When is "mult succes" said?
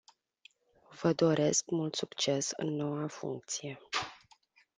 1.69-2.49